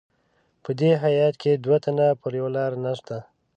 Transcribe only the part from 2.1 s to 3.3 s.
پر یوه لار نسته.